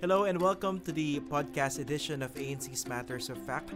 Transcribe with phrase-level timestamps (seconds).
[0.00, 3.74] Hello and welcome to the podcast edition of ANC's Matters of Fact.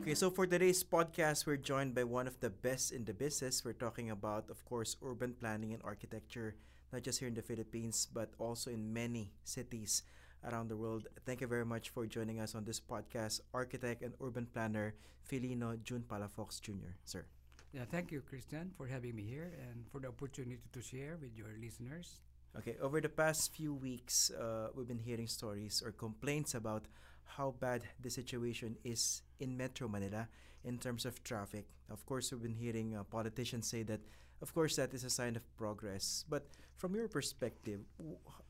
[0.00, 3.62] Okay, so for today's podcast, we're joined by one of the best in the business.
[3.62, 6.56] We're talking about, of course, urban planning and architecture,
[6.94, 10.02] not just here in the Philippines, but also in many cities
[10.48, 11.06] around the world.
[11.26, 14.94] Thank you very much for joining us on this podcast, architect and urban planner
[15.30, 16.96] Felino Jun Palafox Jr.
[17.04, 17.26] Sir.
[17.74, 21.36] Yeah, thank you, Christian, for having me here and for the opportunity to share with
[21.36, 22.22] your listeners.
[22.56, 26.84] Okay, over the past few weeks, uh, we've been hearing stories or complaints about
[27.24, 30.28] how bad the situation is in Metro Manila
[30.62, 31.66] in terms of traffic.
[31.90, 34.00] Of course, we've been hearing uh, politicians say that,
[34.40, 36.24] of course, that is a sign of progress.
[36.28, 36.46] But
[36.76, 37.80] from your perspective,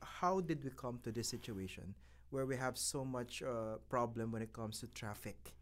[0.02, 1.94] how did we come to this situation
[2.28, 5.54] where we have so much uh, problem when it comes to traffic,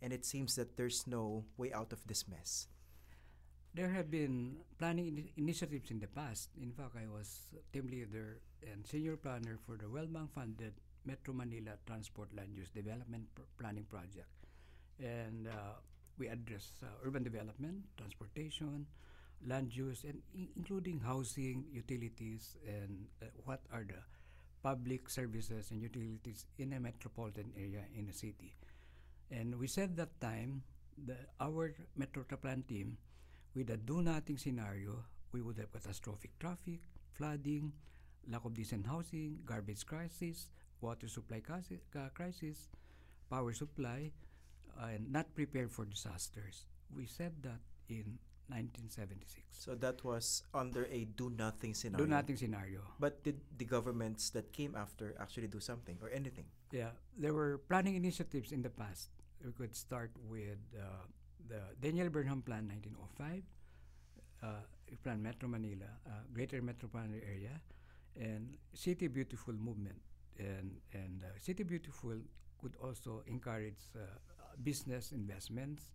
[0.00, 2.68] and it seems that there's no way out of this mess?
[3.74, 6.50] There have been planning in- initiatives in the past.
[6.60, 10.74] In fact, I was team leader and senior planner for the World Bank funded
[11.04, 13.24] Metro Manila Transport Land Use Development
[13.58, 14.28] Planning Project.
[14.98, 15.78] And uh,
[16.18, 18.86] we address uh, urban development, transportation,
[19.46, 24.02] land use, and including housing, utilities, and uh, what are the
[24.62, 28.52] public services and utilities in a metropolitan area in a city.
[29.30, 30.62] And we said that time,
[31.06, 32.98] the, our Metro Plan team
[33.54, 36.80] with a do nothing scenario, we would have catastrophic traffic,
[37.12, 37.72] flooding,
[38.28, 40.48] lack of decent housing, garbage crisis,
[40.80, 42.68] water supply crisis,
[43.30, 44.10] power supply,
[44.80, 46.66] and not prepared for disasters.
[46.94, 48.18] We said that in
[48.50, 49.46] 1976.
[49.50, 52.04] So that was under a do nothing scenario.
[52.04, 52.80] Do nothing scenario.
[52.98, 56.46] But did the governments that came after actually do something or anything?
[56.72, 59.10] Yeah, there were planning initiatives in the past.
[59.44, 61.06] We could start with uh,
[61.50, 63.42] the Daniel Burnham Plan 1905,
[64.42, 64.46] uh,
[65.02, 67.60] Plan Metro Manila, uh, Greater Metropolitan Area,
[68.18, 69.98] and City Beautiful movement.
[70.38, 72.16] And, and uh, City Beautiful
[72.62, 74.00] could also encourage uh,
[74.62, 75.90] business investments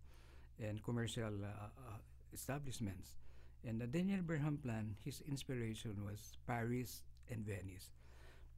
[0.60, 1.98] and commercial uh, uh,
[2.32, 3.16] establishments.
[3.64, 7.90] And the Daniel Burnham Plan, his inspiration was Paris and Venice.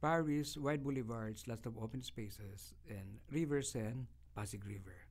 [0.01, 5.08] Paris, wide boulevards, lots of open spaces, and River Seine, Pasig River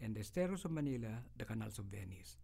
[0.00, 2.36] and the Esteros of Manila, the canals of Venice,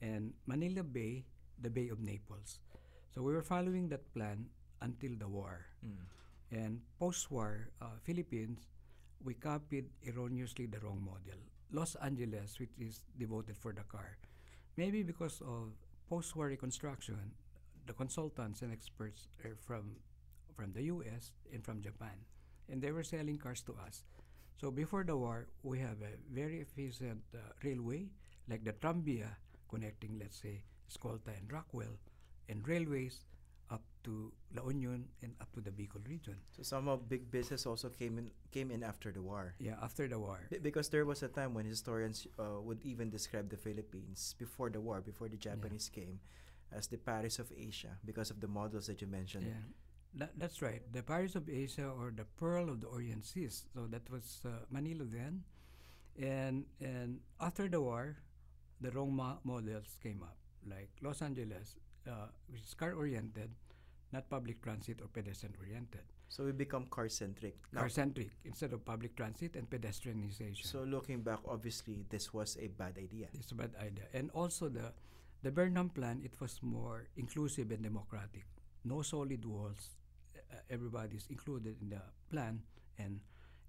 [0.00, 1.24] and Manila Bay,
[1.60, 2.58] the Bay of Naples.
[3.14, 4.46] So we were following that plan
[4.82, 5.66] until the war.
[5.84, 6.04] Mm.
[6.50, 8.66] And post-war uh, Philippines,
[9.24, 11.40] we copied erroneously the wrong model.
[11.72, 14.18] Los Angeles, which is devoted for the car,
[14.76, 15.72] maybe because of
[16.08, 17.32] post-war reconstruction,
[17.86, 19.96] the consultants and experts are from
[20.54, 21.32] from the U.S.
[21.52, 22.14] and from Japan,
[22.70, 24.04] and they were selling cars to us.
[24.60, 28.08] So before the war, we have a very efficient uh, railway,
[28.48, 29.36] like the Trambia
[29.68, 31.98] connecting, let's say, Escolta and Rockwell,
[32.48, 33.24] and railways
[33.70, 36.36] up to La Union and up to the Bicol region.
[36.56, 39.54] So some of big business also came in came in after the war.
[39.58, 40.46] Yeah, after the war.
[40.50, 44.70] B- because there was a time when historians uh, would even describe the Philippines before
[44.70, 46.04] the war, before the Japanese yeah.
[46.04, 46.20] came,
[46.70, 49.46] as the Paris of Asia because of the models that you mentioned.
[49.48, 49.64] Yeah.
[50.16, 50.80] That, that's right.
[50.92, 53.64] The Paris of Asia or the Pearl of the Orient Seas.
[53.74, 55.42] So that was uh, Manila then.
[56.20, 58.16] And, and after the war,
[58.80, 60.36] the wrong mo- models came up,
[60.68, 61.76] like Los Angeles,
[62.08, 63.50] uh, which is car oriented,
[64.12, 66.02] not public transit or pedestrian oriented.
[66.28, 67.56] So we become car centric.
[67.74, 70.64] Car centric instead of public transit and pedestrianization.
[70.64, 73.28] So looking back, obviously this was a bad idea.
[73.34, 74.92] It's a bad idea, and also the
[75.42, 76.22] the Burnham plan.
[76.24, 78.46] It was more inclusive and democratic.
[78.84, 79.90] No solid walls,
[80.54, 82.62] uh, is included in the plan
[82.98, 83.20] and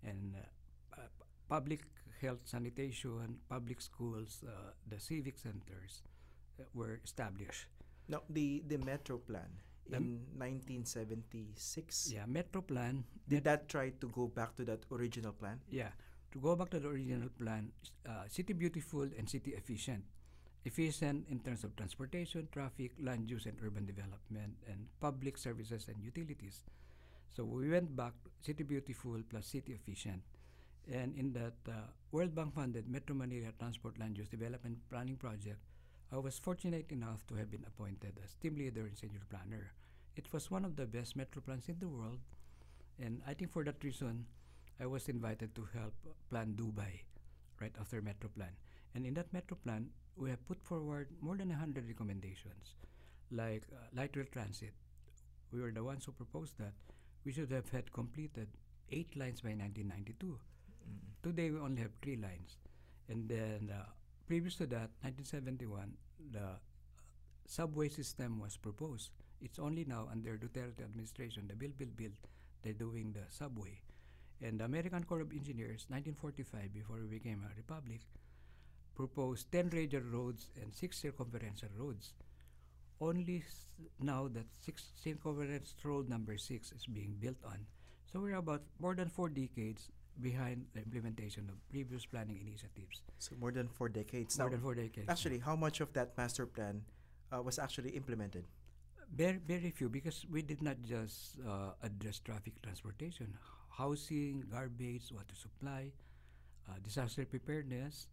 [0.04, 1.08] and uh, uh,
[1.50, 1.82] public
[2.22, 6.04] health sanitation public schools uh, the civic centers
[6.60, 7.68] uh, were established.
[8.08, 9.50] Now the the metro plan
[9.90, 13.04] the in 1976 yeah metro plan.
[13.28, 15.60] Did that try to go back to that original plan?
[15.70, 15.90] Yeah
[16.36, 17.72] to go back to the original plan
[18.04, 20.04] uh, city beautiful and city efficient
[20.66, 26.04] efficient in terms of transportation, traffic, land use, and urban development, and public services and
[26.04, 26.64] utilities.
[27.36, 30.22] So we went back City Beautiful plus City Efficient.
[30.92, 35.60] And in that uh, World Bank funded Metro Manila Transport Land Use Development Planning Project,
[36.12, 39.72] I was fortunate enough to have been appointed as team leader and senior planner.
[40.16, 42.20] It was one of the best metro plans in the world,
[43.00, 44.26] and I think for that reason,
[44.80, 45.94] I was invited to help
[46.30, 47.04] plan Dubai
[47.60, 48.56] right after Metro Plan.
[48.96, 52.76] And in that Metro Plan, we have put forward more than 100 recommendations,
[53.30, 54.74] like uh, light rail transit.
[55.52, 56.72] We were the ones who proposed that.
[57.26, 58.48] We should have had completed
[58.92, 60.26] eight lines by 1992.
[60.26, 61.30] Mm-hmm.
[61.30, 62.58] Today, we only have three lines.
[63.10, 63.84] And then, uh,
[64.28, 65.92] previous to that, 1971,
[66.32, 66.56] the uh,
[67.46, 69.12] subway system was proposed.
[69.42, 72.14] It's only now under Duterte administration, the Build, Build, Build,
[72.64, 73.82] they're doing the subway.
[74.42, 78.02] And the American Corps of Engineers, 1945, before we became a republic,
[78.96, 82.14] proposed 10 radial roads and 6 circumferential roads.
[83.02, 83.66] Only s-
[84.00, 87.66] now that 6 circumferential road number 6 is being built on.
[88.12, 93.02] So we're about more than 4 decades behind the implementation of previous planning initiatives.
[93.20, 94.38] So more than four decades.
[94.40, 95.10] More now, than 4 decades.
[95.10, 96.84] actually, how much of that master plan
[97.34, 98.46] uh, was actually implemented?
[99.14, 103.36] Very, very few because we did not just uh, address traffic transportation,
[103.70, 105.92] housing, garbage, water supply,
[106.70, 108.08] uh, disaster preparedness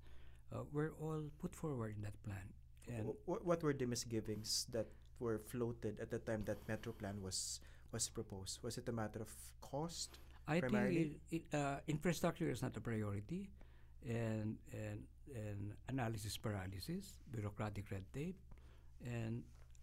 [0.53, 2.47] uh, were all put forward in that plan.
[2.89, 4.87] And Wh- wh- what were the misgivings that
[5.19, 7.61] were floated at the time that Metro Plan was
[7.93, 8.63] was proposed?
[8.63, 10.19] Was it a matter of cost?
[10.49, 10.95] I primarily?
[10.95, 13.51] think it, it, uh, infrastructure is not a priority,
[14.07, 15.05] and and
[15.35, 18.37] and analysis paralysis, bureaucratic red tape,
[19.05, 19.43] and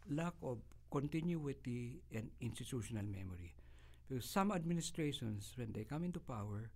[0.09, 0.59] lack of
[0.91, 3.53] continuity and institutional memory.
[4.07, 6.69] Because some administrations, when they come into power,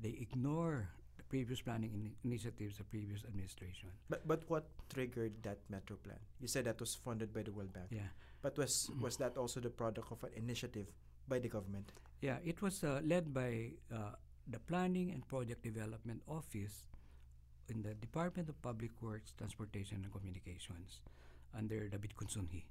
[0.00, 0.90] they ignore
[1.30, 3.88] previous planning in initiatives of previous administration.
[4.10, 6.18] But but what triggered that Metro Plan?
[6.40, 7.86] You said that was funded by the World Bank.
[7.90, 8.10] Yeah.
[8.42, 10.86] But was was that also the product of an initiative
[11.28, 11.92] by the government?
[12.20, 16.90] Yeah, it was uh, led by uh, the Planning and Project Development Office
[17.70, 21.00] in the Department of Public Works, Transportation and Communications
[21.56, 22.64] under David Consunji.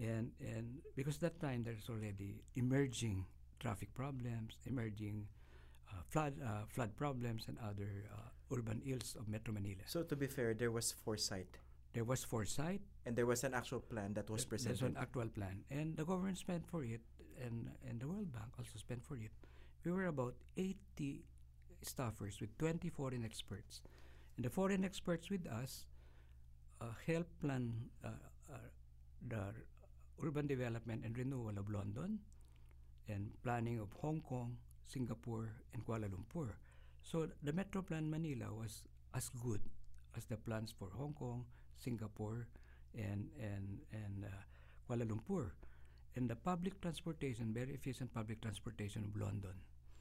[0.00, 3.26] And, and because at that time there's already emerging
[3.58, 5.26] traffic problems, emerging
[5.90, 9.82] uh, flood, uh, flood problems and other uh, urban ills of Metro Manila.
[9.86, 11.58] So to be fair, there was foresight
[11.96, 14.96] There was foresight, and there was an actual plan that was Th- There's presented.
[14.96, 17.00] an actual plan, and the government spent for it,
[17.40, 19.32] and and the World Bank also spent for it.
[19.84, 21.24] We were about 80
[21.82, 23.80] staffers with 20 foreign experts,
[24.36, 25.88] and the foreign experts with us
[26.80, 27.72] uh, helped plan
[28.04, 28.08] uh,
[28.52, 28.68] uh,
[29.26, 29.54] the
[30.22, 32.20] urban development and renewal of London,
[33.08, 34.56] and planning of Hong Kong,
[34.88, 36.56] Singapore, and Kuala Lumpur.
[37.02, 39.60] So the Metro Plan Manila was as good
[40.16, 41.44] as the plans for Hong Kong,
[41.76, 42.48] Singapore,
[42.94, 44.42] and and and uh,
[44.88, 45.52] Kuala Lumpur,
[46.16, 49.54] and the public transportation, very efficient public transportation of London.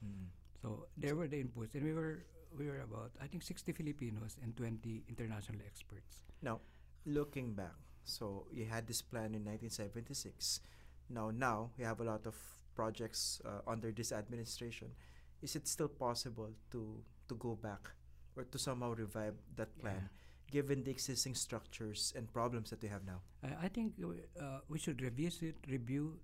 [0.04, 0.28] Mm.
[0.62, 2.25] So there were the inputs, and we were
[2.57, 6.24] we were about I think 60 Filipinos and 20 international experts.
[6.42, 6.62] Now,
[7.06, 10.62] looking back, so you had this plan in 1976.
[11.10, 12.36] Now, now we have a lot of
[12.77, 14.94] projects uh, under this administration.
[15.41, 16.81] Is it still possible to
[17.29, 17.91] to go back
[18.38, 20.09] or to somehow revive that plan,
[20.51, 23.19] given the existing structures and problems that we have now?
[23.44, 26.19] I, I think uh, we should revisit, review,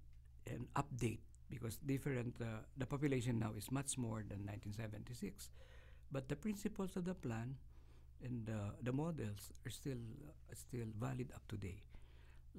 [0.45, 2.35] and update because different.
[2.41, 5.49] Uh, the population now is much more than 1976,
[6.11, 7.56] but the principles of the plan
[8.23, 11.83] and uh, the models are still uh, still valid up to date.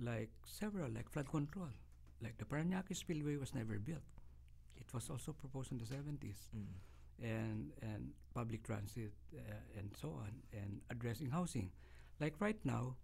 [0.00, 1.70] Like several, like flood control,
[2.24, 4.08] like the Paranaque Spillway was never built.
[4.76, 6.66] It was also proposed in the 70s Mm.
[7.22, 8.02] and and
[8.34, 11.70] public transit uh, and so on and addressing housing
[12.20, 12.96] like right now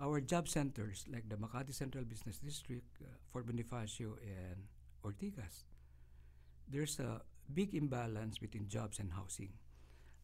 [0.00, 4.58] our job centers like the Makati Central Business District uh, Fort Bonifacio and
[5.02, 5.64] Ortigas
[6.68, 7.22] there's a
[7.52, 9.52] big imbalance between jobs and housing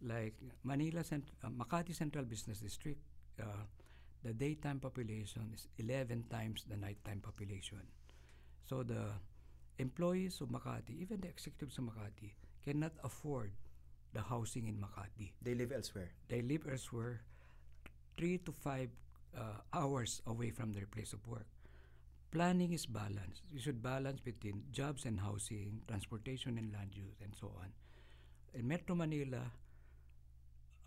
[0.03, 3.01] like Manila Cent- uh, Makati Central Business District
[3.41, 3.65] uh,
[4.23, 7.81] the daytime population is 11 times the nighttime population
[8.69, 9.13] so the
[9.79, 12.33] employees of Makati even the executives of Makati
[12.65, 13.53] cannot afford
[14.13, 15.33] the housing in Makati.
[15.43, 16.11] They live elsewhere.
[16.29, 17.21] They live elsewhere,
[18.17, 18.91] three to five
[19.37, 21.47] uh, hours away from their place of work.
[22.33, 23.43] Planning is balanced.
[23.51, 27.71] You should balance between jobs and housing, transportation and land use, and so on.
[28.55, 29.43] In Metro Manila,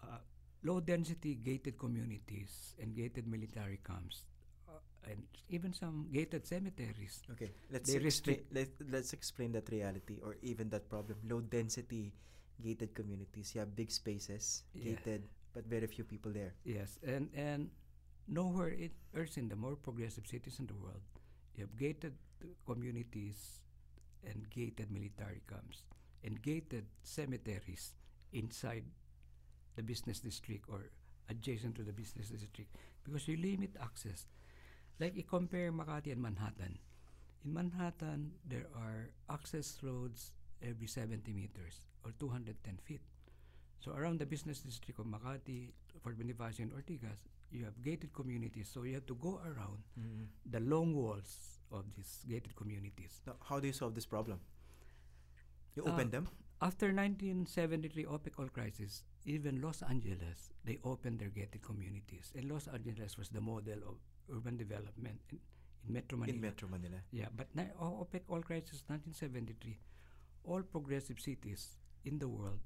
[0.04, 0.18] uh,
[0.64, 4.24] low density gated communities and gated military camps,
[5.10, 8.40] and even some gated cemeteries Okay, let's They explain.
[8.52, 11.18] Let, let's explain that reality or even that problem.
[11.28, 12.14] Low density
[12.62, 13.54] gated communities.
[13.56, 14.96] You have big spaces, Yeah.
[14.96, 16.54] gated, but very few people there.
[16.64, 17.70] Yes, and and
[18.28, 21.04] nowhere it else in the more progressive cities in the world,
[21.56, 22.14] you have gated
[22.66, 23.60] communities
[24.24, 25.84] and gated military camps
[26.24, 27.94] and gated cemeteries
[28.32, 28.84] inside
[29.76, 30.90] the business district or
[31.30, 34.28] adjacent to the business district because you limit access.
[35.00, 36.78] Like you compare Makati and Manhattan.
[37.46, 40.32] In Manhattan, there are access roads
[40.62, 43.02] every 70 meters or 210 feet.
[43.80, 45.72] So around the business district of Makati,
[46.02, 47.20] Fort Bonifacio, and Ortigas,
[47.52, 48.70] you have gated communities.
[48.74, 49.84] So you have to go around
[50.50, 53.22] the long walls of these gated communities.
[53.28, 54.40] Now, how do you solve this problem?
[55.76, 56.30] You Uh, open them.
[56.62, 62.32] After 1973 OPEC oil crisis, even Los Angeles, they opened their gated communities.
[62.36, 63.98] And Los Angeles was the model of
[64.32, 65.40] urban development in,
[65.88, 66.36] in Metro Manila.
[66.36, 66.98] in Metro Manila.
[67.12, 69.78] Yeah, but now, OPEC oil crisis 1973,
[70.46, 72.60] all progressive cities in the world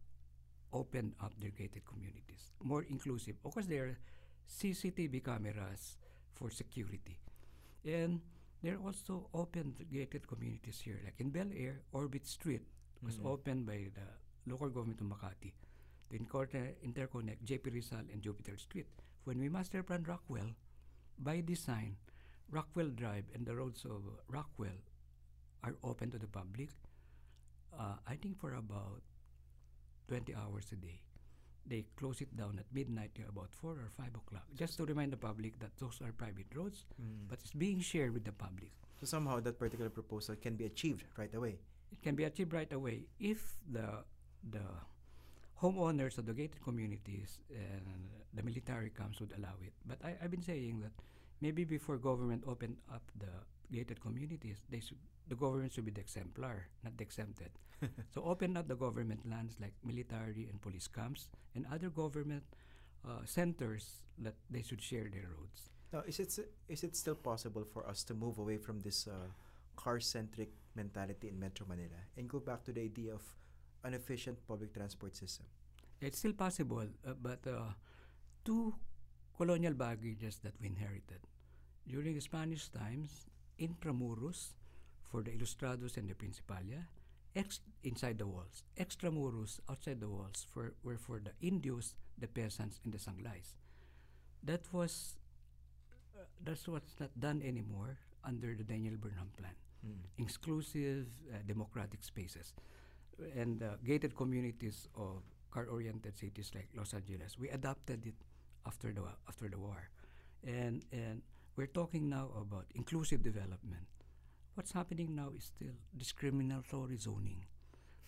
[0.73, 3.35] opened up their gated communities, more inclusive.
[3.45, 3.97] Of course, there are
[4.49, 5.97] CCTV cameras
[6.33, 7.17] for security,
[7.85, 8.21] and
[8.61, 12.63] there are also open gated communities here, like in Bel Air, Orbit Street
[13.01, 13.25] was Mhm.
[13.25, 14.07] opened by the
[14.51, 15.53] local government of Makati
[16.09, 18.87] to incorpor- interconnect JP Rizal and Jupiter Street.
[19.25, 20.55] When we master plan Rockwell,
[21.19, 21.95] by design,
[22.51, 24.77] Rockwell Drive and the roads of Rockwell
[25.63, 26.69] are open to the public.
[27.77, 29.01] Uh, I think for about
[30.07, 31.01] 20 hours a day.
[31.67, 35.11] They close it down at midnight to about 4 or 5 o'clock, just to remind
[35.11, 37.27] the public that those are private roads, Mm.
[37.27, 38.71] but it's being shared with the public.
[39.01, 41.59] So somehow that particular proposal can be achieved right away.
[41.91, 44.05] It can be achieved right away if the
[44.49, 44.63] the
[45.61, 49.73] homeowners of the gated communities and the military camps would allow it.
[49.85, 50.91] But I, I've been saying that
[51.41, 53.31] maybe before government opened up the
[53.71, 54.97] gated communities, they should
[55.27, 57.49] the government should be the exemplar, not the exempted.
[58.13, 62.43] so open up the government lands like military and police camps and other government
[63.05, 65.69] uh, centers that they should share their roads.
[65.91, 66.37] Now, is it
[66.69, 69.27] is it still possible for us to move away from this uh,
[69.75, 73.21] car-centric mentality in Metro Manila and go back to the idea of
[73.83, 75.45] an efficient public transport system?
[76.01, 77.73] It's still possible, uh, but uh,
[78.45, 78.75] two
[79.35, 81.19] colonial baggages that we inherited.
[81.87, 83.25] During the Spanish times,
[83.59, 84.53] intramuros
[85.09, 86.85] for the Ilustrados and the Principalia,
[87.35, 88.63] ex- inside the walls.
[88.77, 93.55] Extramuros outside the walls for, were for the Indios, the peasants, and the Sangleys.
[94.43, 95.15] That was
[96.15, 99.53] uh, that's what's not done anymore under the Daniel Burnham plan
[99.85, 99.93] Mm.
[100.17, 102.51] exclusive uh, democratic spaces
[103.35, 107.37] and uh, gated communities of car-oriented cities like Los Angeles.
[107.39, 108.15] We adopted it
[108.65, 109.89] after the after the war,
[110.45, 111.21] and and
[111.55, 113.87] we're talking now about inclusive development.
[114.55, 117.45] What's happening now is still discriminatory zoning.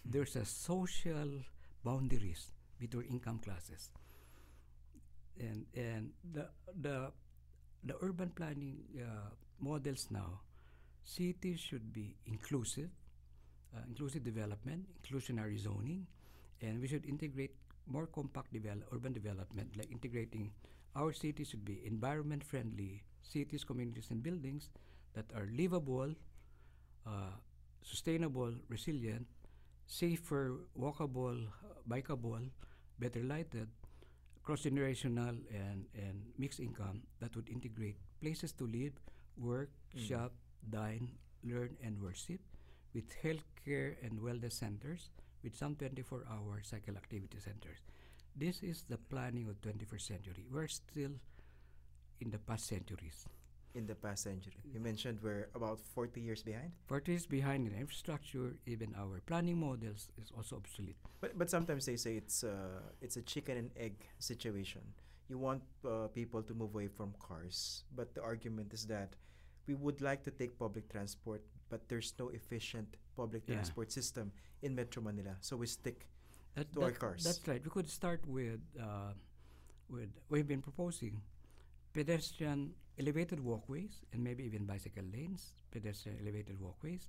[0.06, 1.30] There's a social
[1.84, 3.90] boundaries between income classes,
[5.40, 6.50] and and the
[6.82, 7.12] the
[7.84, 10.42] the urban planning uh, models now
[11.04, 12.90] cities should be inclusive,
[13.76, 16.06] uh, inclusive development, inclusionary zoning,
[16.62, 17.56] and we should integrate
[17.88, 20.52] more compact develop, urban development, like integrating
[20.96, 24.70] our cities should be environment friendly cities, communities, and buildings
[25.14, 26.14] that are livable,
[27.06, 27.34] uh,
[27.84, 29.26] sustainable, resilient,
[29.88, 32.50] safer, walkable, uh, bikeable,
[33.00, 33.68] better lighted,
[34.44, 38.94] cross generational, and, and mixed income that would integrate places to live,
[39.38, 40.00] work, Mm.
[40.08, 40.34] shop,
[40.70, 41.10] dine,
[41.44, 42.40] learn, and worship,
[42.94, 45.10] with healthcare and wellness centers,
[45.44, 47.80] with some 24-hour cycle activity centers.
[48.36, 50.46] This is the planning of 21st century.
[50.52, 51.12] We're still
[52.22, 53.26] in the past centuries.
[53.76, 56.72] In the past century, you mentioned we're about 40 years behind.
[56.88, 60.96] 40 years behind in infrastructure, even our planning models is also obsolete.
[61.22, 64.82] But but sometimes they say it's uh, it's a chicken and egg situation.
[65.30, 69.14] You want uh, people to move away from cars, but the argument is that
[69.68, 73.56] we would like to take public transport, but there's no efficient public Yeah.
[73.56, 76.08] transport system in Metro Manila, so we stick.
[76.56, 77.24] That, To our cars.
[77.24, 77.64] That's right.
[77.64, 79.14] We could start with uh,
[79.90, 81.22] with we've been proposing
[81.94, 87.08] pedestrian elevated walkways and maybe even bicycle lanes, pedestrian elevated walkways,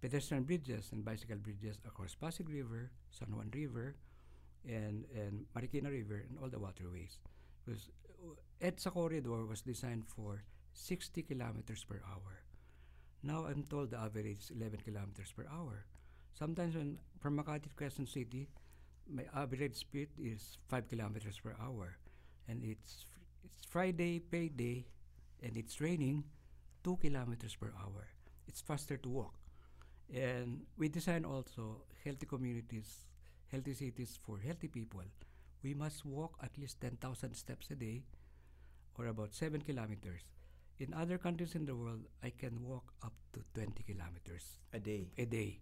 [0.00, 3.96] pedestrian bridges and bicycle bridges across Pasig River, San Juan River,
[4.64, 7.18] and and Marikina River and all the waterways.
[7.64, 7.90] Because
[8.22, 8.34] uh,
[8.66, 12.40] EDSA corridor was designed for 60 kilometers per hour.
[13.22, 15.84] Now I'm told the average is 11 kilometers per hour.
[16.38, 18.48] Sometimes when from Makati to Quezon City,
[19.10, 21.98] my average speed is 5 kilometers per hour.
[22.48, 23.06] And it's
[23.44, 24.86] it's Friday payday
[25.42, 26.24] and it's raining
[26.84, 28.08] 2 kilometers per hour.
[28.46, 29.34] It's faster to walk.
[30.14, 33.08] And we design also healthy communities,
[33.50, 35.02] healthy cities for healthy people.
[35.62, 38.04] We must walk at least 10,000 steps a day
[38.96, 40.22] or about 7 kilometers.
[40.78, 45.08] In other countries in the world, I can walk up to 20 kilometers A day,
[45.18, 45.60] a day.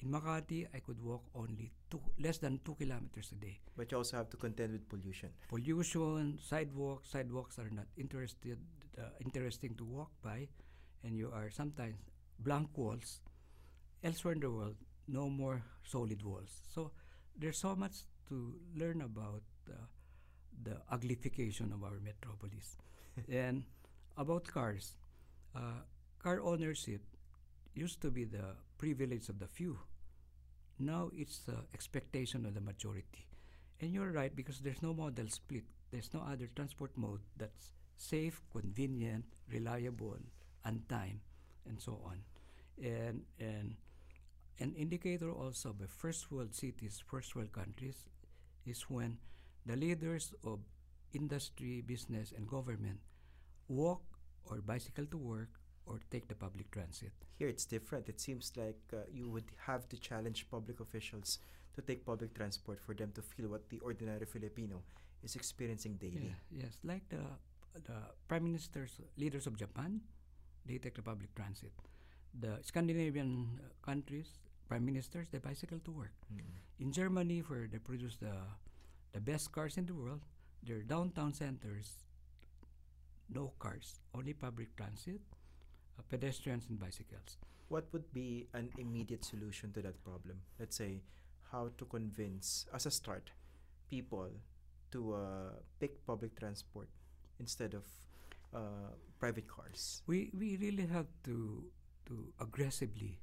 [0.00, 3.58] In Makati, I could walk only two, less than 2 kilometers a day.
[3.76, 5.30] but you also have to contend with pollution.
[5.48, 8.58] Pollution, sidewalks, sidewalks are not interested,
[8.98, 10.48] uh, interesting to walk by,
[11.04, 11.96] and you are sometimes
[12.38, 13.20] blank walls.
[14.02, 14.76] Elsewhere in the world,
[15.08, 16.50] no more solid walls.
[16.74, 16.90] So
[17.36, 19.74] there's so much to learn about uh,
[20.62, 22.76] the uglification of our metropolis.
[23.30, 23.64] and
[24.16, 24.96] about cars,
[25.54, 25.82] uh,
[26.22, 27.02] car ownership
[27.74, 29.78] used to be the privilege of the few.
[30.78, 33.26] Now it's the expectation of the majority.
[33.80, 35.64] And you're right because there's no modal split.
[35.90, 40.16] There's no other transport mode that's safe, convenient, reliable,
[40.64, 41.20] on time,
[41.68, 42.22] and so on.
[42.82, 43.74] And and
[44.60, 47.96] an indicator also by first world cities, first world countries,
[48.64, 49.18] is when
[49.66, 50.60] the leaders of
[51.12, 53.00] industry, business, and government
[53.72, 54.02] walk
[54.44, 55.48] or bicycle to work
[55.86, 57.12] or take the public transit.
[57.38, 58.08] Here it's different.
[58.08, 61.38] It seems like uh, you would have to challenge public officials
[61.74, 64.82] to take public transport for them to feel what the ordinary Filipino
[65.22, 66.34] is experiencing daily.
[66.34, 67.24] Yeah, yes, like the
[67.88, 67.98] the
[68.28, 70.00] prime ministers, leaders of Japan,
[70.66, 71.72] they take the public transit.
[72.38, 74.38] The Scandinavian uh, countries,
[74.68, 76.12] prime ministers, they bicycle to work.
[76.32, 76.40] Mm.
[76.80, 78.36] In Germany, where they produce the
[79.12, 80.20] the best cars in the world,
[80.62, 81.96] their downtown centers,
[83.34, 85.20] no cars, only public transit,
[85.98, 87.38] uh, pedestrians and bicycles.
[87.68, 90.40] What would be an immediate solution to that problem?
[90.58, 91.02] Let's say
[91.50, 93.30] how to convince, as a start,
[93.90, 94.28] people
[94.92, 96.88] to uh, pick public transport
[97.40, 97.84] instead of
[98.54, 100.02] uh, private cars.
[100.06, 101.64] We we really have to
[102.06, 103.18] to aggressively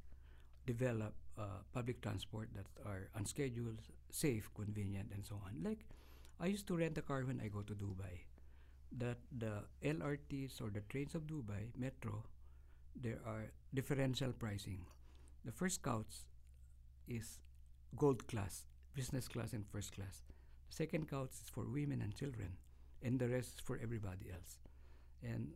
[0.65, 5.61] develop uh, public transport that are unscheduled, safe, convenient, and so on.
[5.63, 5.85] Like
[6.39, 8.28] I used to rent a car when I go to Dubai.
[8.98, 12.24] That the LRTs or the trains of Dubai Metro,
[12.96, 14.86] there are differential pricing.
[15.46, 16.25] The first couch
[17.08, 17.39] is
[17.96, 18.65] gold class,
[18.96, 20.24] business class, and first class.
[20.69, 22.58] The second couch is for women and children,
[23.03, 24.58] and the rest is for everybody else.
[25.24, 25.53] And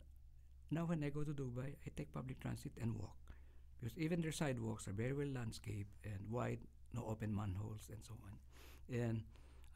[0.72, 3.34] now when I go to Dubai, I take public transit and walk
[3.80, 6.60] because even their sidewalks are very well landscaped and wide,
[6.94, 8.98] no open manholes and so on.
[8.98, 9.24] And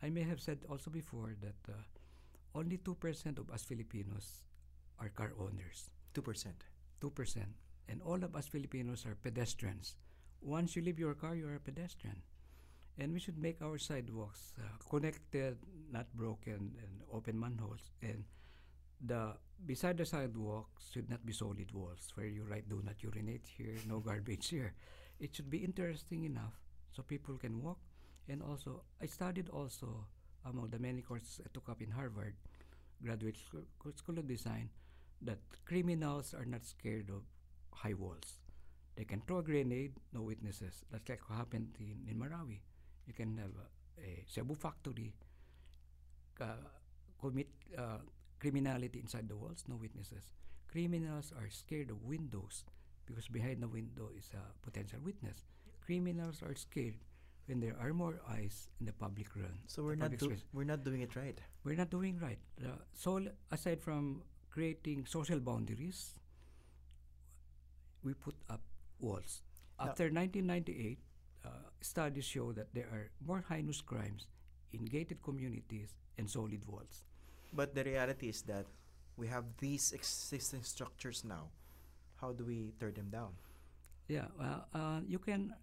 [0.02, 1.82] I may have said also before that uh,
[2.56, 4.44] only 2% of us Filipinos
[5.00, 5.90] are car owners.
[6.14, 6.46] 2%.
[7.02, 7.44] 2%.
[7.90, 9.96] And all of us Filipinos are pedestrians.
[10.42, 12.22] Once you leave your car, you are a pedestrian.
[12.98, 15.58] And we should make our sidewalks uh, connected,
[15.92, 17.92] not broken, and open manholes.
[18.02, 18.24] And
[19.06, 23.46] the beside the sidewalks should not be solid walls where you write "Do not urinate
[23.46, 24.74] here," "No garbage here."
[25.20, 26.58] It should be interesting enough
[26.92, 27.78] so people can walk.
[28.28, 30.06] And also, I studied also
[30.50, 32.36] among the many courses I took up in Harvard,
[33.04, 34.70] graduate school, of design,
[35.22, 37.24] that criminals are not scared of
[37.74, 38.40] high walls.
[38.96, 40.84] They can throw a grenade, no witnesses.
[40.92, 42.62] That's like what happened in, in Marawi.
[43.06, 45.14] You can have a, a shabu factory,
[46.42, 46.66] uh,
[47.22, 48.00] commit uh,
[48.40, 50.32] criminality inside the walls, no witnesses.
[50.72, 52.66] Criminals are scared of windows
[53.06, 55.46] because behind the window is a potential witness.
[55.86, 56.96] Criminals are scared
[57.48, 59.58] when there are more eyes in the public run.
[59.68, 61.40] So we're not do- we're not doing it right.
[61.64, 62.40] We're not doing right.
[62.62, 66.20] Uh, so aside from creating social boundaries,
[68.04, 68.62] we put up
[69.00, 69.42] walls.
[69.80, 71.00] Now- After 1998,
[71.46, 71.50] uh,
[71.82, 74.28] studies show that there are more heinous crimes
[74.74, 77.06] in gated communities and solid walls.
[77.54, 78.66] But the reality is that
[79.16, 81.50] we have these existing structures now.
[82.20, 83.34] How do we tear them down?
[84.08, 85.54] Yeah, well, uh, you can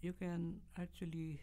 [0.00, 1.40] you can actually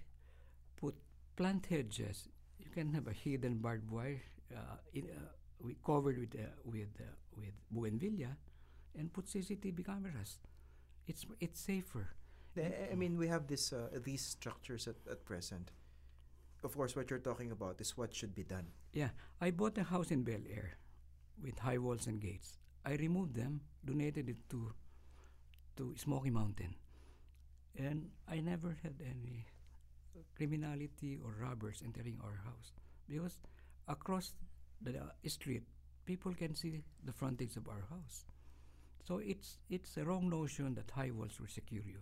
[0.78, 0.96] put
[1.36, 2.28] plant hedges.
[2.60, 4.22] You can have a hidden barbed wire
[4.56, 7.06] uh, in, uh, we covered with uh, with uh,
[7.38, 8.36] with bougainvillea,
[8.98, 10.40] and put CCTV cameras.
[11.08, 12.16] It's it's safer.
[12.56, 15.72] The- I- I mean, we have this uh, these structures at, at present.
[16.64, 18.68] Of course, what you're talking about is what should be done.
[18.94, 20.78] Yeah, I bought a house in Bel Air
[21.42, 22.58] with high walls and gates.
[22.86, 24.74] I removed them, donated it to
[25.78, 26.76] to Smoky Mountain,
[27.78, 29.46] and I never had any
[30.36, 32.72] criminality or robbers entering our house
[33.08, 33.40] because
[33.88, 34.34] across
[34.82, 35.64] the street,
[36.06, 38.26] people can see the frontage of our house.
[39.04, 42.00] So it's it's a wrong notion that high walls will secure you.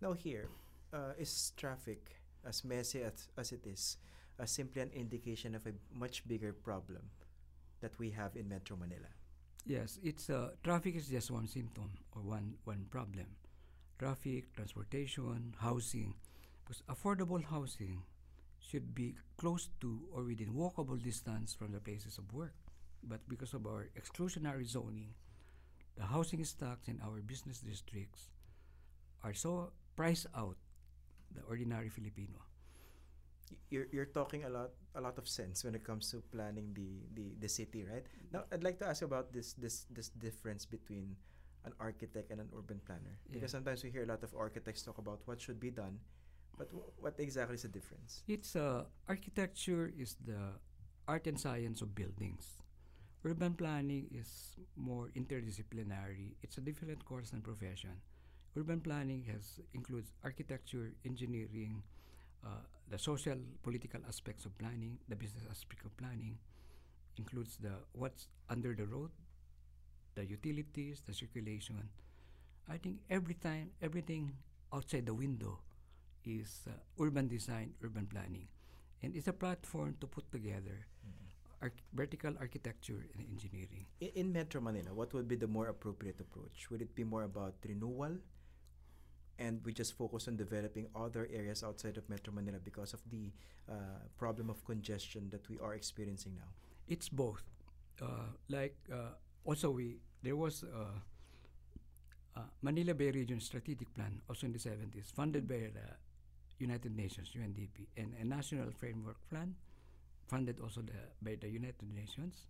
[0.00, 0.48] Now here,
[0.92, 3.96] uh, is traffic as messy as, as it is,
[4.40, 7.02] uh, simply an indication of a much bigger problem
[7.80, 9.08] that we have in Metro Manila?
[9.66, 13.26] Yes, it's uh, traffic is just one symptom or one one problem.
[14.00, 16.14] Traffic, transportation, housing,
[16.64, 18.00] because affordable housing
[18.58, 22.54] should be close to or within walkable distance from the places of work.
[23.04, 25.12] But because of our exclusionary zoning,
[25.96, 28.30] the housing stocks in our business districts
[29.22, 30.56] are so priced out
[31.34, 32.40] the ordinary Filipino.
[33.68, 37.04] You're, you're talking a lot a lot of sense when it comes to planning the,
[37.14, 38.06] the, the city, right?
[38.32, 41.16] Now, I'd like to ask about this this this difference between
[41.64, 44.98] an architect and an urban planner because sometimes we hear a lot of architects talk
[44.98, 45.98] about what should be done,
[46.56, 48.22] but w- what exactly is the difference?
[48.28, 50.56] It's uh, architecture is the
[51.08, 52.62] art and science of buildings.
[53.24, 56.36] Urban planning is more interdisciplinary.
[56.42, 58.00] It's a different course and profession.
[58.56, 61.82] Urban planning has includes architecture, engineering,
[62.44, 66.38] uh, the social political aspects of planning, the business aspect of planning,
[67.18, 69.10] includes the what's under the road,
[70.20, 71.80] the utilities, the circulation.
[72.68, 74.36] I think every time, everything
[74.72, 75.58] outside the window
[76.24, 78.48] is uh, urban design, urban planning.
[79.02, 80.86] And it's a platform to put together
[81.62, 83.86] arch- vertical architecture and engineering.
[84.00, 86.68] In, in Metro Manila, what would be the more appropriate approach?
[86.70, 88.18] Would it be more about renewal?
[89.38, 93.32] And we just focus on developing other areas outside of Metro Manila because of the
[93.70, 93.74] uh,
[94.18, 96.52] problem of congestion that we are experiencing now.
[96.88, 97.42] It's both.
[98.02, 100.98] Uh, like uh, also we there was uh,
[102.36, 105.88] uh, Manila Bay Region Strategic Plan also in the 70s, funded by the
[106.58, 109.54] United Nations (UNDP) and a National Framework Plan,
[110.28, 112.46] funded also the, by the United Nations,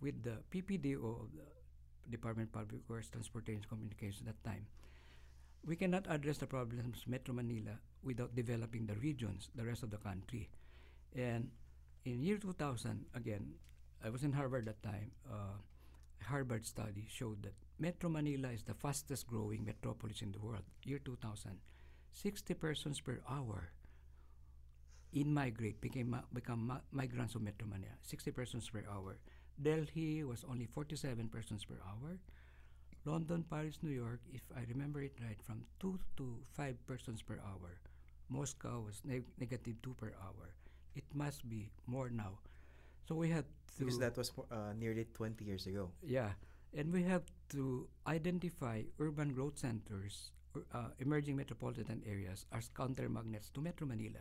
[0.00, 4.66] with the PPDO of the Department of Public Works, Transportation, Communications at that time.
[5.66, 9.98] We cannot address the problems Metro Manila without developing the regions, the rest of the
[9.98, 10.48] country.
[11.14, 11.50] And
[12.04, 13.52] in year 2000, again,
[14.02, 15.10] I was in Harvard that time.
[15.30, 15.60] Uh,
[16.24, 20.64] Harvard study showed that Metro Manila is the fastest growing metropolis in the world.
[20.84, 21.58] Year 2000,
[22.12, 23.70] 60 persons per hour
[25.12, 27.92] in migrate became become migrants of Metro Manila.
[28.02, 29.18] 60 persons per hour.
[29.60, 32.18] Delhi was only 47 persons per hour.
[33.04, 37.40] London, Paris, New York, if I remember it right, from 2 to 5 persons per
[37.40, 37.80] hour.
[38.28, 40.54] Moscow was neg- negative 2 per hour.
[40.94, 42.38] It must be more now.
[43.08, 43.44] So we had
[43.78, 43.84] to.
[43.84, 45.90] Because that was uh, nearly 20 years ago.
[46.02, 46.30] Yeah,
[46.76, 53.08] and we have to identify urban growth centers, or, uh, emerging metropolitan areas as counter
[53.08, 54.20] magnets to Metro Manila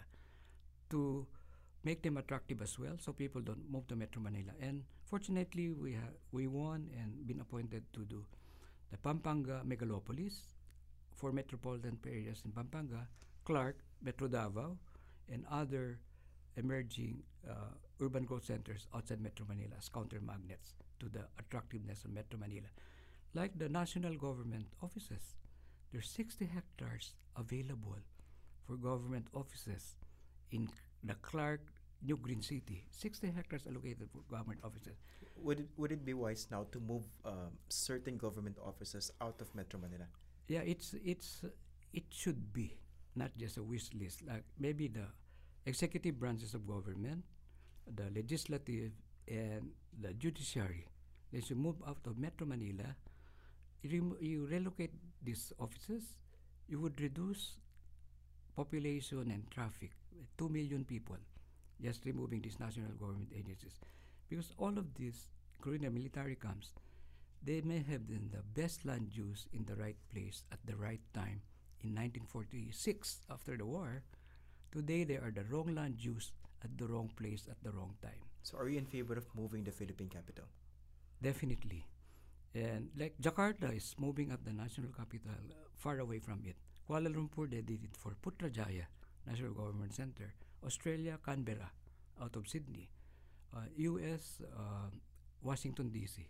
[0.90, 1.28] to
[1.84, 4.52] make them attractive as well so people don't move to Metro Manila.
[4.60, 8.26] And fortunately, we, ha- we won and been appointed to do
[8.92, 10.34] the Pampanga megalopolis
[11.16, 13.08] for metropolitan areas in Pampanga,
[13.46, 14.78] Clark, Metro Davao,
[15.32, 16.00] and other
[16.58, 22.12] emerging uh, urban growth centers outside Metro Manila as counter magnets to the attractiveness of
[22.12, 22.68] Metro Manila.
[23.34, 25.36] Like the national government offices,
[25.92, 27.98] there's 60 hectares available
[28.66, 29.96] for government offices
[30.52, 30.70] in
[31.04, 31.62] the Clark
[32.06, 32.86] New Green City.
[32.92, 34.98] 60 hectares allocated for government offices.
[35.38, 39.54] Would it, would it be wise now to move um, certain government offices out of
[39.56, 40.06] Metro Manila?
[40.48, 41.44] Yeah, it's it's
[41.94, 42.78] it should be
[43.16, 44.24] not just a wish list.
[44.26, 45.06] Like maybe the
[45.66, 47.24] executive branches of government,
[47.96, 48.92] the legislative,
[49.28, 49.72] and
[50.02, 50.86] the judiciary.
[51.32, 52.96] They should move out of Metro Manila.
[53.84, 54.92] You, relocate
[55.24, 56.04] these offices,
[56.68, 57.58] you would reduce
[58.56, 59.92] population and traffic.
[60.38, 61.18] Two million people,
[61.82, 63.80] just removing these national government agencies,
[64.30, 66.72] because all of these, including the military camps,
[67.42, 71.00] they may have been the best land use in the right place at the right
[71.14, 71.42] time
[71.82, 74.04] in 1946 after the war.
[74.72, 76.32] Today, they are the wrong land use
[76.64, 78.24] at the wrong place at the wrong time.
[78.44, 80.46] So are you in favor of moving the Philippine capital?
[81.22, 81.86] Definitely.
[82.56, 86.56] And like Jakarta is moving up the national capital uh, far away from it.
[86.90, 88.86] Kuala Lumpur, they did it for Putrajaya,
[89.28, 90.34] National Government Center.
[90.66, 91.72] Australia, Canberra,
[92.22, 92.90] out of Sydney.
[93.56, 94.90] Uh, US, uh,
[95.42, 96.28] Washington, D.C.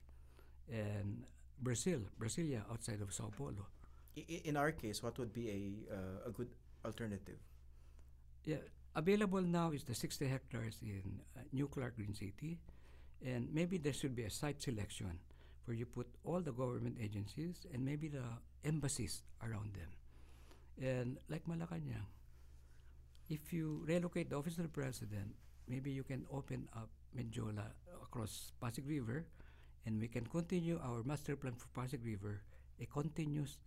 [0.72, 1.24] And
[1.62, 3.68] Brazil, Brasilia, outside of Sao Paulo.
[4.44, 6.50] In our case, what would be a, uh, a good
[6.86, 7.38] alternative?
[8.46, 8.58] Yeah,
[9.00, 12.60] available now is the 60 hectares in uh, New Clark Green City,
[13.26, 15.18] and maybe there should be a site selection
[15.66, 18.24] where you put all the government agencies and maybe the
[18.66, 19.92] embassies around them.
[20.82, 22.08] And like Malacanang,
[23.30, 25.32] if you relocate the office of the president,
[25.68, 27.72] maybe you can open up Mendiola
[28.04, 29.26] across Pasig River,
[29.86, 32.42] and we can continue our master plan for Pasig River,
[32.82, 33.58] a continuous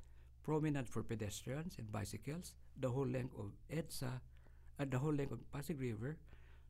[0.44, 4.20] promenade for pedestrians and bicycles, the whole length of EDSA,
[4.82, 6.18] at the whole length of Pasig River,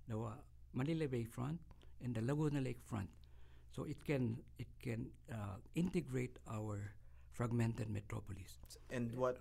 [0.07, 0.37] the uh,
[0.77, 1.59] Manila Bay front,
[2.05, 3.09] and the Laguna Lake front.
[3.73, 6.93] So it can it can uh, integrate our
[7.33, 8.61] fragmented metropolis.
[8.93, 9.41] And what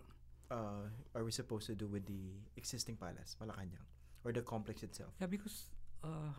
[0.50, 3.84] uh, are we supposed to do with the existing palace, Malacanang,
[4.24, 5.12] or the complex itself?
[5.20, 5.68] Yeah, because
[6.06, 6.32] uh,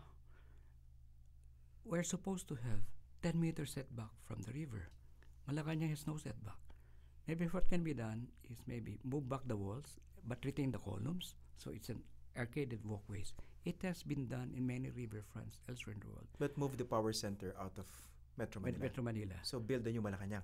[1.84, 2.80] we're supposed to have
[3.20, 4.88] 10 meter setback from the river.
[5.44, 6.56] Malacanang has no setback.
[7.28, 11.34] Maybe what can be done is maybe move back the walls but retain the columns
[11.58, 12.02] so it's an
[12.38, 13.32] arcaded walkways.
[13.64, 16.26] It has been done in many riverfronts elsewhere in the world.
[16.38, 17.86] But move the power center out of
[18.36, 18.82] Metro Manila.
[18.82, 19.34] Metro Manila.
[19.42, 20.42] So build the new Malacanang.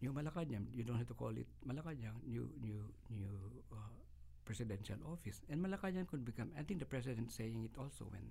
[0.00, 3.34] New Malacanang, you don't have to call it Malacanang, new new new
[3.72, 3.98] uh,
[4.44, 5.40] presidential office.
[5.50, 6.50] And Malacanang could become.
[6.58, 8.30] I think the president saying it also when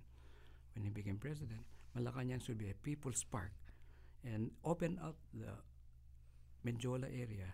[0.75, 1.65] when he became president.
[1.97, 3.51] Malacanang should be a people's park,
[4.23, 5.49] and open up the
[6.63, 7.51] Menjola area,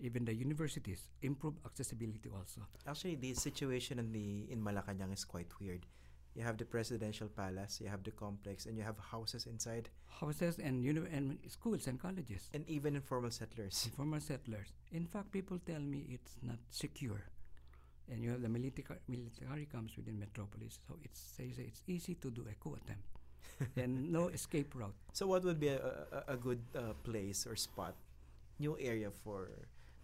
[0.00, 2.62] even the universities, improve accessibility also.
[2.86, 5.86] Actually, the situation in the in Malacanang is quite weird.
[6.34, 9.88] You have the presidential palace, you have the complex, and you have houses inside,
[10.20, 12.48] Houses and, uni- and schools and colleges.
[12.54, 13.86] and even informal settlers.
[13.86, 14.68] Informal settlers.
[14.92, 17.22] In fact, people tell me it's not secure.
[18.10, 22.14] And you have the military, military comes within metropolis, so it's they say it's easy
[22.16, 23.08] to do a coup attempt
[23.76, 24.94] and no escape route.
[25.12, 25.80] So, what would be a,
[26.28, 27.94] a, a good uh, place or spot,
[28.58, 29.50] new area for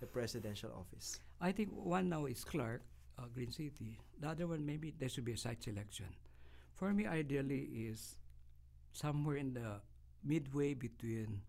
[0.00, 1.20] the presidential office?
[1.40, 2.82] I think one now is Clark,
[3.18, 3.98] uh, Green City.
[4.20, 6.06] The other one maybe there should be a site selection.
[6.74, 8.16] For me, ideally is
[8.92, 9.80] somewhere in the
[10.24, 11.40] midway between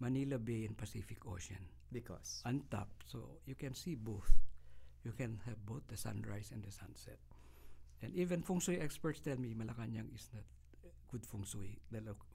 [0.00, 1.60] Manila Bay and Pacific Ocean,
[1.92, 4.30] Because on top, so you can see both.
[5.04, 7.18] You can have both the sunrise and the sunset.
[8.02, 10.44] And even feng shui experts tell me Malacanang is not
[11.10, 11.78] good feng shui,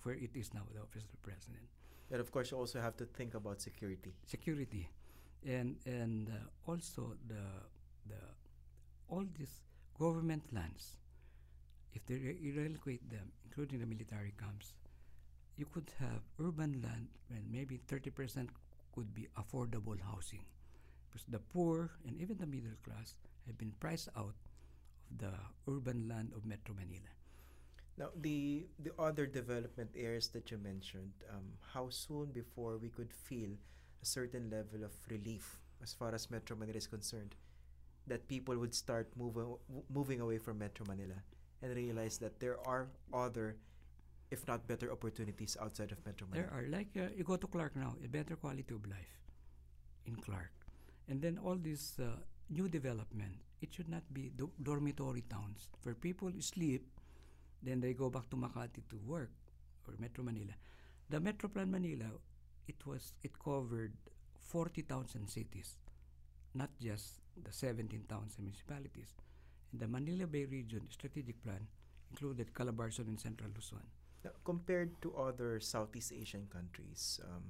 [0.04, 1.66] where it is now, the office of the president.
[2.12, 4.14] and of course you also have to think about security.
[4.26, 4.90] security
[5.46, 7.46] and and uh, also the
[8.08, 8.22] the
[9.10, 9.62] all these
[10.00, 10.98] government lands
[11.94, 14.74] if they re- relocate them including the military camps
[15.58, 18.50] you could have urban land and maybe 30%
[18.94, 20.44] could be affordable housing.
[21.10, 23.16] Because the poor and even the middle class
[23.48, 25.32] have been priced out of the
[25.72, 27.12] urban land of metro manila.
[27.98, 33.14] Now, the the other development areas that you mentioned, um, how soon before we could
[33.14, 33.52] feel
[34.06, 37.36] a certain level of relief as far as Metro Manila is concerned,
[38.08, 39.58] that people would start moving
[39.90, 41.18] moving away from Metro Manila
[41.62, 43.58] and realize that there are other,
[44.32, 46.48] if not better, opportunities outside of Metro Manila.
[46.48, 49.16] There are like uh, you go to Clark now, a better quality of life
[50.06, 50.54] in Clark,
[51.10, 52.16] and then all this uh,
[52.50, 53.42] new development.
[53.62, 56.86] It should not be do- dormitory towns where people sleep,
[57.64, 59.32] then they go back to Makati to work
[59.88, 60.54] or Metro Manila.
[61.10, 62.06] The Metro Plan Manila,
[62.68, 63.94] it was it covered
[64.40, 65.78] forty towns and cities,
[66.54, 69.16] not just the seventeen towns and municipalities.
[69.72, 71.68] And the Manila Bay region strategic plan
[72.12, 73.84] included Calabarzon and Central Luzon.
[74.24, 77.44] Now, compared to other Southeast Asian countries, um,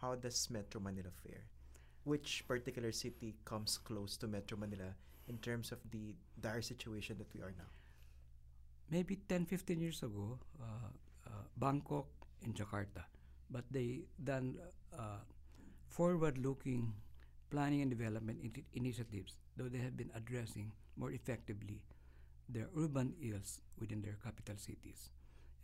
[0.00, 1.44] how does Metro Manila fare?
[2.04, 4.94] Which particular city comes close to Metro Manila
[5.28, 7.70] in terms of the dire situation that we are now?
[8.90, 10.90] maybe 10 15 years ago uh,
[11.26, 12.06] uh, bangkok
[12.44, 13.04] and jakarta
[13.50, 14.56] but they done
[14.96, 15.22] uh,
[15.88, 16.92] forward looking
[17.50, 21.80] planning and development ini- initiatives though they have been addressing more effectively
[22.48, 25.10] their urban ills within their capital cities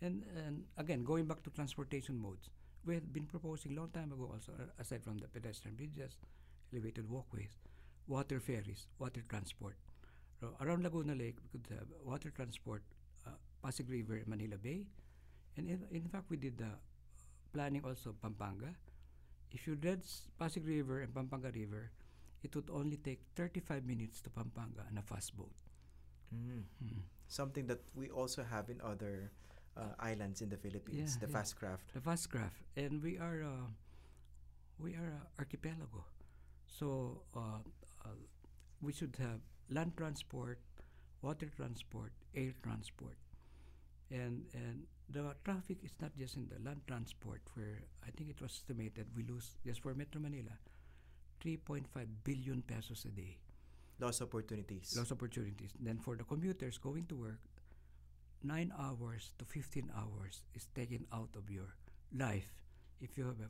[0.03, 2.51] and, and again going back to transportation modes
[2.85, 6.19] we had been proposing a long time ago also uh, aside from the pedestrian bridges
[6.73, 7.57] elevated walkways
[8.07, 9.77] water ferries water transport
[10.41, 12.83] so around laguna lake we could have water transport
[13.27, 13.31] uh,
[13.63, 14.85] Pasig River, Manila Bay.
[15.57, 16.69] And in, in fact, we did the
[17.55, 18.75] planning also Pampanga.
[19.53, 21.91] If you s- Pasig River and Pampanga River,
[22.43, 25.55] it would only take 35 minutes to Pampanga on a fast boat.
[26.35, 26.65] Mm.
[26.83, 27.03] Mm.
[27.29, 29.31] Something that we also have in other
[29.77, 31.39] uh, islands in the Philippines, Yeah, the yeah.
[31.39, 31.95] fast craft.
[31.95, 32.59] The fast craft.
[32.77, 33.69] And we are uh,
[34.79, 36.05] we are a archipelago.
[36.67, 37.63] So uh,
[38.05, 38.09] uh,
[38.83, 39.41] we should have
[39.71, 40.59] land transport,
[41.23, 43.17] water transport, air transport.
[44.11, 48.41] And and the traffic is not just in the land transport where I think it
[48.41, 50.53] was estimated we lose just for Metro Manila
[51.45, 51.85] 3.5
[52.25, 53.39] billion pesos a day
[54.01, 54.95] Lost opportunities.
[54.97, 55.71] lost opportunities.
[55.79, 57.39] Then for the commuters going to work,
[58.43, 61.77] nine hours to 15 hours is taken out of your
[62.13, 62.51] life
[63.01, 63.49] if you have a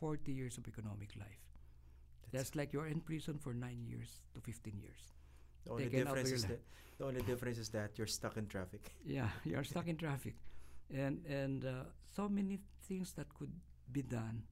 [0.00, 1.40] 40 years of economic life.
[2.30, 5.00] That's like you're in prison for nine years to 15 years.
[5.64, 6.50] the only taken out of difference is life.
[6.50, 6.60] that
[6.98, 8.92] the only difference is that you're stuck in traffic.
[9.04, 10.34] Yeah, you're stuck in traffic,
[10.92, 13.52] and and uh, so many things that could
[13.92, 14.42] be done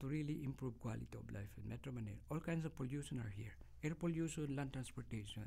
[0.00, 2.16] to really improve quality of life in Metro Manila.
[2.30, 3.54] All kinds of pollution are here:
[3.84, 5.44] air pollution, land transportation,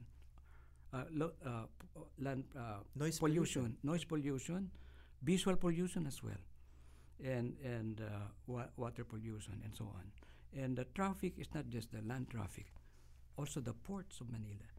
[0.93, 4.69] uh, lo- uh, uh, land uh, Noise pollution, noise pollution,
[5.23, 6.43] visual pollution as well,
[7.23, 10.11] and and uh, wa- water pollution and so on.
[10.63, 12.67] And the traffic is not just the land traffic,
[13.37, 14.69] also the ports of Manila.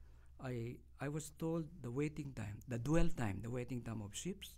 [0.43, 4.55] I I was told the waiting time, the dwell time, the waiting time of ships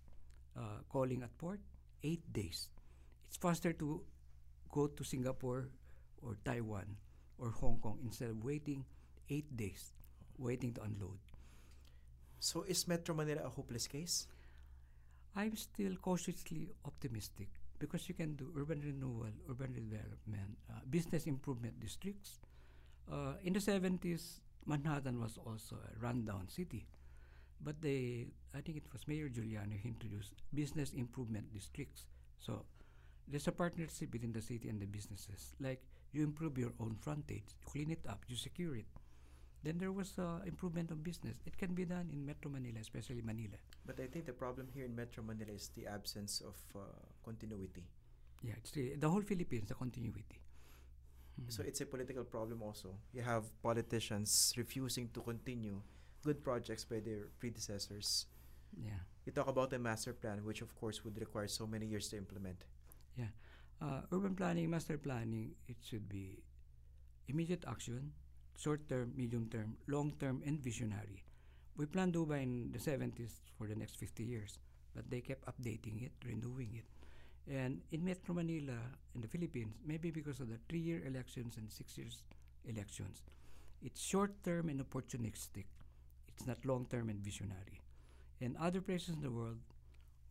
[0.56, 1.60] uh, calling at port,
[2.02, 2.68] eight days.
[3.28, 4.02] It's faster to
[4.70, 5.68] go to Singapore
[6.22, 6.96] or Taiwan
[7.38, 8.84] or Hong Kong instead of waiting
[9.30, 9.92] eight days,
[10.38, 11.18] waiting to unload.
[12.40, 14.26] So is Metro Manila a hopeless case?
[15.36, 21.80] I'm still cautiously optimistic because you can do urban renewal, urban development, uh, business improvement
[21.80, 22.38] districts.
[23.10, 26.86] Uh, in the 70s, Manhattan was also a rundown city.
[27.64, 32.07] But they, I think it was Mayor Giuliani who introduced business improvement districts.
[32.38, 32.64] So
[33.27, 35.55] there's a partnership between the city and the businesses.
[35.59, 38.87] Like you improve your own frontage, you clean it up, you secure it.
[39.66, 41.37] then there was uh, improvement of business.
[41.46, 43.57] It can be done in Metro Manila, especially Manila.
[43.87, 46.81] But I think the problem here in Metro Manila is the absence of uh,
[47.24, 47.85] continuity.
[48.42, 50.38] Yeah, it's really, the whole Philippines, the continuity.
[51.48, 51.68] So Mhm.
[51.68, 52.92] it's a political problem also.
[53.14, 55.81] You have politicians refusing to continue
[56.24, 58.26] good projects by their predecessors.
[58.76, 59.00] yeah.
[59.26, 62.16] You talk about a master plan, which of course would require so many years to
[62.16, 62.64] implement.
[63.80, 66.42] uh, urban planning, master planning, it should be
[67.28, 68.12] immediate action,
[68.56, 71.24] short term, medium term, long term, and visionary.
[71.76, 74.58] We planned Dubai in the 70s for the next 50 years,
[74.94, 76.84] but they kept updating it, renewing it.
[77.52, 78.78] And in Metro Manila,
[79.14, 82.22] in the Philippines, maybe because of the three year elections and six years
[82.66, 83.22] elections,
[83.82, 85.66] it's short term and opportunistic.
[86.37, 87.81] It's not long term and visionary.
[88.40, 89.59] In other places in the world,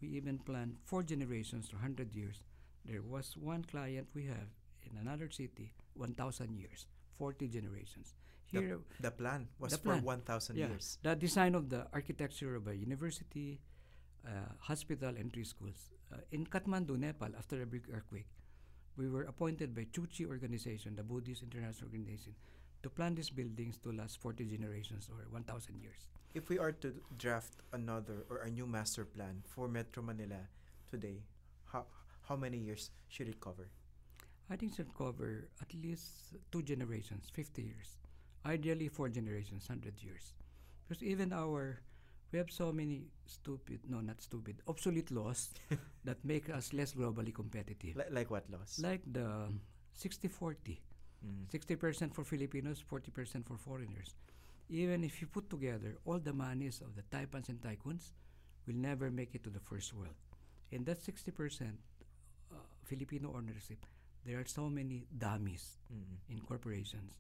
[0.02, 2.42] we even plan four generations or 100 years
[2.86, 4.50] there was one client we have
[4.84, 6.86] in another city 1000 years
[7.18, 8.13] 40 generations
[8.52, 10.04] The- here The plan was The for plan.
[10.04, 10.68] 1,000 Yeah.
[10.68, 10.98] years.
[11.02, 13.62] the design of the architecture of a university
[14.28, 18.28] uh, hospital and three schools uh, in kathmandu nepal after a big earthquake
[18.98, 22.36] we were appointed by Tzu Chi organization the buddhist international organization
[22.84, 26.93] to plan these buildings to last 40 generations or 1000 years If we are to
[27.17, 30.50] draft another or a new master plan for Metro Manila
[30.89, 31.22] today,
[31.72, 31.86] how
[32.28, 33.69] how many years should it cover?
[34.50, 37.98] I think it should cover at least two generations, 50 years.
[38.46, 40.34] Ideally, four generations, 100 years.
[40.88, 41.80] Because even our,
[42.32, 45.54] we have so many stupid, no, not stupid, obsolete laws
[46.04, 47.96] that make us less globally competitive.
[47.96, 48.80] Li- like what laws?
[48.82, 49.50] Like the
[49.93, 50.82] 60 40,
[51.25, 51.47] Mm.
[51.49, 54.15] 60% for Filipinos, 40% for foreigners.
[54.69, 58.12] Even if you put together all the monies of the Taipans and Tycoons,
[58.67, 60.15] will never make it to the first world.
[60.71, 61.77] And that 60%
[62.51, 63.86] uh, Filipino ownership,
[64.25, 66.17] there are so many dummies Mm.
[66.29, 67.12] in corporations.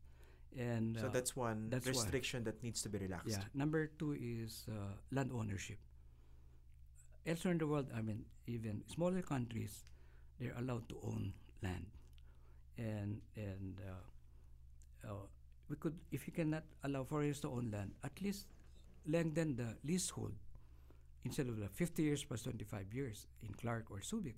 [0.57, 1.95] And So uh, that's one that's one.
[1.95, 3.37] restriction that needs to be relaxed.
[3.37, 3.43] yeah.
[3.53, 5.77] Number two is uh, land ownership.
[7.25, 9.85] Elsewhere in the world, I mean, even smaller countries,
[10.39, 11.85] they're allowed to own land,
[12.77, 15.25] and and uh, uh,
[15.69, 18.47] we could, if you cannot allow foreigners to own land, at least
[19.07, 20.33] lengthen the leasehold
[21.25, 24.35] instead of the 50 years plus 25 years in Clark or Subic.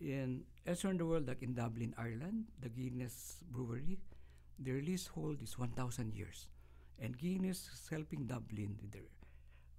[0.00, 3.98] In elsewhere in the world, like in Dublin, Ireland, the Guinness Brewery,
[4.58, 6.48] their leasehold is 1,000 years.
[7.00, 9.08] And Guinness is helping Dublin with their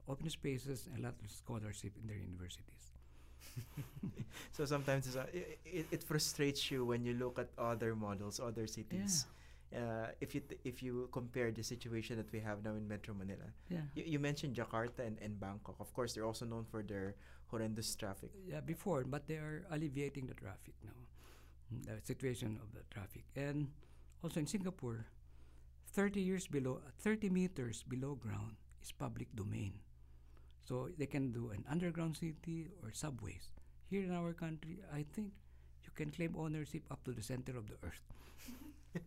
[0.07, 2.94] open spaces and a lot of scholarship in their universities.
[4.51, 5.25] So sometimes it's, uh,
[5.65, 9.25] it, it frustrates you when you look at other models, other cities.
[9.75, 13.13] Uh, if you t- if you compare the situation that we have now in Metro
[13.13, 13.81] Manila, Yeah.
[13.95, 15.75] you, you mentioned Jakarta and, and Bangkok.
[15.79, 17.15] Of course, they're also known for their
[17.51, 18.31] horrendous traffic.
[18.47, 20.95] Yeah, before, but they are alleviating the traffic now,
[21.83, 23.25] the situation of the traffic.
[23.35, 23.67] And
[24.23, 25.07] also in Singapore,
[25.91, 29.73] 30 years below, 30 meters below ground is public domain.
[30.65, 33.53] So they can do an underground city or subways.
[33.89, 35.29] Here in our country, I think
[35.85, 38.01] you can claim ownership up to the center of the earth.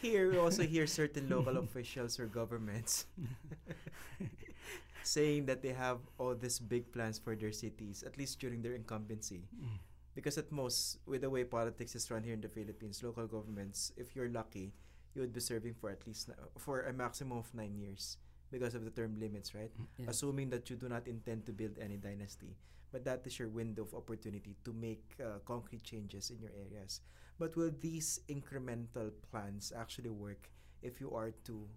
[0.00, 3.06] Here, we also hear certain local officials or governments
[5.02, 8.74] saying that they have all these big plans for their cities, at least during their
[8.74, 9.42] incumbency.
[9.58, 9.82] Mm.
[10.14, 13.90] Because at most, with the way politics is run here in the Philippines, local governments,
[13.96, 14.72] if you're lucky,
[15.14, 18.18] you would be serving for at least na- for a maximum of nine years
[18.50, 19.70] because of the term limits, right?
[19.98, 20.06] Yeah.
[20.08, 22.56] Assuming that you do not intend to build any dynasty,
[22.92, 27.00] but that is your window of opportunity to make uh, concrete changes in your areas.
[27.38, 30.50] But will these incremental plans actually work
[30.82, 31.68] if you are to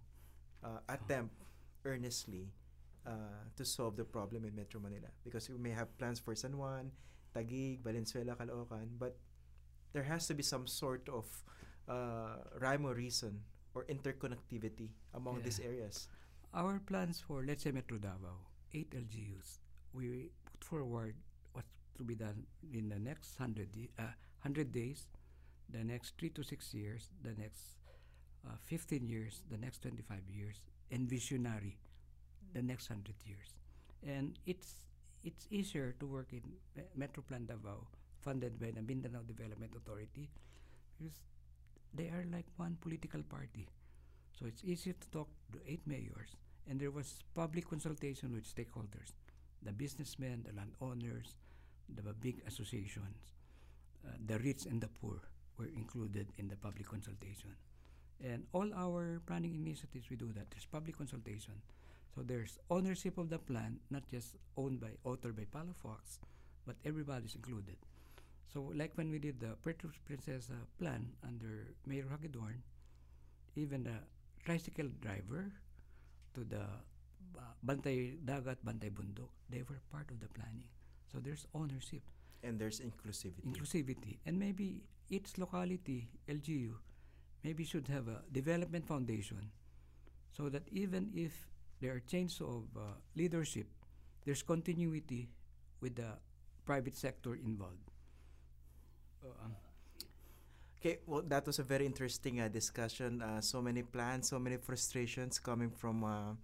[0.64, 1.34] uh, attempt
[1.84, 2.48] earnestly
[3.06, 5.08] uh, to solve the problem in Metro Manila?
[5.24, 6.90] Because we may have plans for San Juan,
[7.34, 9.16] Taguig, Valenzuela, Caloocan, but
[9.92, 11.26] there has to be some sort of
[11.88, 13.40] uh, rhyme or reason
[13.74, 16.08] or interconnectivity among these areas.
[16.54, 18.36] Our plans for, let's say, Metro Davao,
[18.74, 19.58] eight LGUs,
[19.94, 21.14] we put forward
[21.52, 24.12] what's to be done in the next 100, di- uh,
[24.42, 25.06] 100 days,
[25.70, 27.80] the next three to six years, the next
[28.46, 30.60] uh, 15 years, the next 25 years,
[30.90, 31.78] and visionary,
[32.54, 33.54] the next 100 years.
[34.06, 34.74] And it's
[35.24, 36.42] it's easier to work in
[36.76, 37.86] Me- Metro Plan Davao,
[38.20, 40.28] funded by the Mindanao Development Authority,
[40.98, 41.16] because
[41.94, 43.68] they are like one political party.
[44.38, 46.36] So it's easier to talk to eight mayors.
[46.68, 49.12] And there was public consultation with stakeholders,
[49.62, 51.34] the businessmen, the landowners,
[51.94, 53.16] the big associations,
[54.06, 55.20] uh, the rich and the poor
[55.58, 57.50] were included in the public consultation.
[58.24, 60.50] And all our planning initiatives, we do that.
[60.50, 61.54] There's public consultation.
[62.14, 66.18] So there's ownership of the plan, not just owned by, authored by Palafox,
[66.66, 67.76] but everybody's included.
[68.52, 72.62] So like when we did the Puerto Princesa plan under Mayor Hagedorn,
[73.56, 73.98] even the
[74.44, 75.52] tricycle driver
[76.34, 76.62] to the
[77.38, 80.68] uh, Bantay Dagat, Bantay Bundok, they were part of the planning.
[81.12, 82.02] So there's ownership,
[82.42, 83.44] And there's inclusivity.
[83.46, 86.74] inclusivity, and maybe each locality, LGU,
[87.44, 89.50] maybe should have a development foundation
[90.32, 91.46] so that even if
[91.80, 92.80] there are changes of uh,
[93.14, 93.66] leadership,
[94.24, 95.28] there's continuity
[95.80, 96.16] with the
[96.64, 97.90] private sector involved.
[99.24, 99.28] Uh,
[100.82, 103.22] Okay, well, that was a very interesting uh, discussion.
[103.22, 106.34] Uh, so many plans, so many frustrations coming from uh,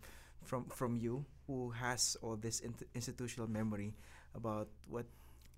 [0.47, 3.99] from from you, who has all this int- institutional memory
[4.39, 5.11] about what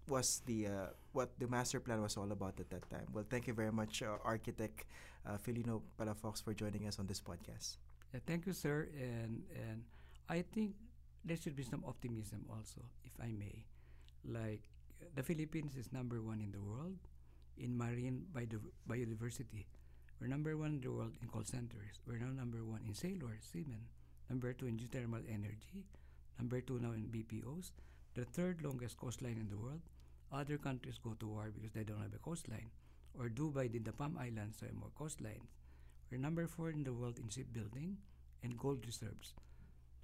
[0.09, 3.05] was the uh, what the master plan was all about at that time.
[3.12, 4.89] Well, thank you very much, uh, architect
[5.28, 7.76] uh, Felino Palafox, for joining us on this podcast.
[8.16, 8.89] Yeah, thank you, sir.
[8.97, 9.85] And and
[10.33, 10.72] I think
[11.20, 13.61] there should be some optimism also, if I may.
[14.24, 14.64] Like
[15.14, 16.97] the Philippines is number one in the world
[17.61, 19.67] in marine biodiversity.
[20.21, 22.01] We're number one in the world in call centers.
[22.07, 23.87] We're now number one in sailors, seamen.
[24.29, 25.85] Number two in geothermal energy.
[26.39, 27.73] Number two now in BPOs.
[28.15, 29.81] The third longest coastline in the world.
[30.33, 32.71] Other countries go to war because they don't have a coastline.
[33.19, 35.51] Or Dubai did the Palm Islands, so have more coastlines.
[36.11, 37.97] We're number four in the world in shipbuilding
[38.43, 39.35] and gold reserves.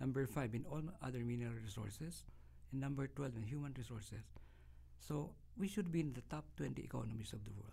[0.00, 2.24] Number five in all other mineral resources.
[2.72, 4.24] And number 12 in human resources.
[4.98, 7.72] So we should be in the top 20 economies of the world.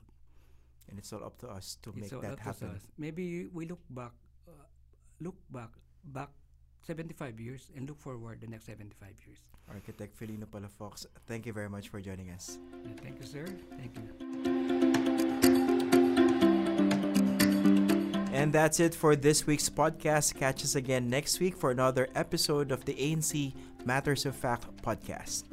[0.90, 2.70] And it's all up to us to It's make all that up to happen.
[2.76, 2.82] us.
[2.98, 4.12] Maybe we look back,
[4.48, 4.52] uh,
[5.22, 5.70] look back,
[6.04, 6.30] back
[6.86, 9.40] 75 years and look forward the next 75 years.
[9.70, 12.58] Architect Felino Palafox, thank you very much for joining us.
[13.02, 13.46] Thank you, sir.
[13.80, 15.14] Thank you.
[18.34, 20.36] And that's it for this week's podcast.
[20.36, 23.54] Catch us again next week for another episode of the ANC
[23.86, 25.44] Matters of Fact podcast.